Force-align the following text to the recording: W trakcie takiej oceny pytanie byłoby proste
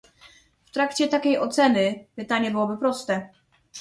W 0.65 0.71
trakcie 0.71 1.07
takiej 1.07 1.37
oceny 1.39 2.05
pytanie 2.15 2.51
byłoby 2.51 2.77
proste 2.77 3.29